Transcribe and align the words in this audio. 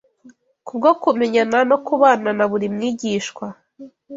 Kubwo 0.65 0.89
kumenyana 1.01 1.57
no 1.69 1.77
kubana 1.85 2.29
na 2.37 2.45
buri 2.51 2.67
mwigishwa 2.75 3.45